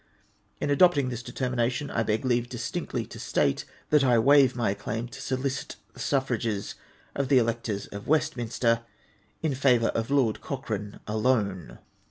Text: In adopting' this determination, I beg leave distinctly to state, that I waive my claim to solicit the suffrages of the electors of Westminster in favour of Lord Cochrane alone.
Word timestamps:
In 0.59 0.71
adopting' 0.71 1.09
this 1.09 1.21
determination, 1.21 1.91
I 1.91 2.01
beg 2.01 2.25
leave 2.25 2.49
distinctly 2.49 3.05
to 3.05 3.19
state, 3.19 3.65
that 3.91 4.03
I 4.03 4.17
waive 4.17 4.55
my 4.55 4.73
claim 4.73 5.07
to 5.09 5.21
solicit 5.21 5.75
the 5.93 5.99
suffrages 5.99 6.73
of 7.13 7.27
the 7.29 7.37
electors 7.37 7.85
of 7.85 8.07
Westminster 8.07 8.83
in 9.43 9.53
favour 9.53 9.89
of 9.89 10.09
Lord 10.09 10.41
Cochrane 10.41 11.01
alone. 11.05 11.77